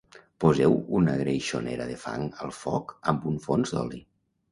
[0.43, 4.01] Poseu una greixonera de fang al foc amb un fons d'oli